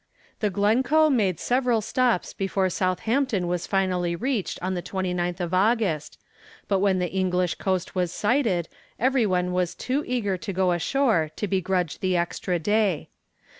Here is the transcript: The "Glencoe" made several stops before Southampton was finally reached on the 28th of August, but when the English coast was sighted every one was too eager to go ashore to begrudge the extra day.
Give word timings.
The 0.39 0.49
"Glencoe" 0.49 1.11
made 1.11 1.39
several 1.39 1.79
stops 1.79 2.33
before 2.33 2.71
Southampton 2.71 3.45
was 3.45 3.67
finally 3.67 4.15
reached 4.15 4.57
on 4.59 4.73
the 4.73 4.81
28th 4.81 5.39
of 5.39 5.53
August, 5.53 6.17
but 6.67 6.79
when 6.79 6.97
the 6.97 7.11
English 7.11 7.53
coast 7.53 7.93
was 7.93 8.11
sighted 8.11 8.67
every 8.97 9.27
one 9.27 9.51
was 9.53 9.75
too 9.75 10.03
eager 10.07 10.37
to 10.37 10.51
go 10.53 10.71
ashore 10.71 11.29
to 11.35 11.47
begrudge 11.47 11.99
the 11.99 12.17
extra 12.17 12.57
day. 12.57 13.09